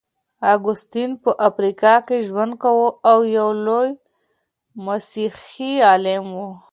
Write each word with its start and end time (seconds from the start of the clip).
اګوستين 0.53 1.11
په 1.23 1.31
افریقا 1.47 1.95
کي 2.07 2.17
ژوند 2.27 2.53
کاوه 2.61 2.87
او 3.11 3.19
يو 3.37 3.49
لوی 3.65 3.89
مسيحي 4.85 5.73
عالم 5.87 6.25
و. 6.33 6.39